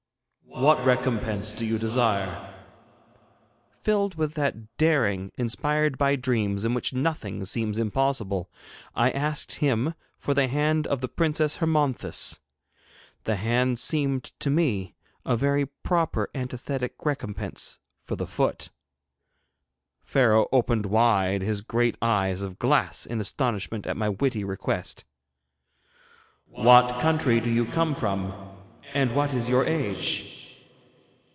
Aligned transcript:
'What 0.53 0.83
recompense 0.85 1.51
do 1.53 1.65
you 1.65 1.79
desire?' 1.79 2.53
Filled 3.81 4.13
with 4.15 4.33
that 4.33 4.75
daring 4.77 5.31
inspired 5.37 5.97
by 5.97 6.15
dreams 6.17 6.65
in 6.65 6.73
which 6.75 6.93
nothing 6.93 7.45
seems 7.45 7.77
impossible, 7.79 8.51
I 8.93 9.09
asked 9.11 9.55
him 9.55 9.95
for 10.19 10.33
the 10.35 10.47
hand 10.49 10.85
of 10.87 10.99
the 11.01 11.07
Princess 11.07 11.57
Hermonthis. 11.57 12.41
The 13.23 13.37
hand 13.37 13.79
seemed 13.79 14.25
to 14.39 14.49
me 14.51 14.93
a 15.25 15.35
very 15.37 15.65
proper 15.65 16.29
antithetic 16.35 16.93
recompense 17.05 17.79
for 18.03 18.15
the 18.17 18.27
foot. 18.27 18.69
Pharaoh 20.03 20.47
opened 20.51 20.85
wide 20.85 21.41
his 21.41 21.61
great 21.61 21.95
eyes 22.03 22.41
of 22.43 22.59
glass 22.59 23.05
in 23.07 23.19
astonishment 23.21 23.87
at 23.87 23.97
my 23.97 24.09
witty 24.09 24.43
request. 24.43 25.05
'What 26.45 26.99
country 26.99 27.39
do 27.39 27.49
you 27.49 27.65
come 27.65 27.95
from, 27.95 28.31
and 28.93 29.15
what 29.15 29.33
is 29.33 29.49
your 29.49 29.65
age?' 29.65 30.37